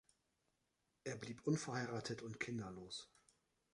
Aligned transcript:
Er 1.03 1.15
blieb 1.15 1.45
unverheiratet 1.45 2.23
und 2.23 2.39
kinderlos. 2.39 3.07